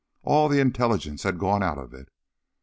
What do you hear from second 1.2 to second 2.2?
had gone out of it.